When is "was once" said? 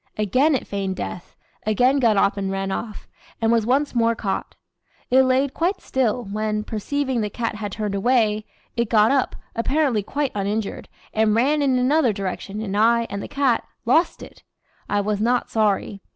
3.51-3.93